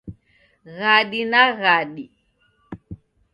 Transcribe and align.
Ghadi 0.77 1.21
na 1.31 1.41
ghadi 1.59 2.03